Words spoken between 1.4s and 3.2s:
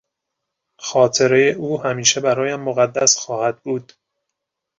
او همیشه برایم مقدس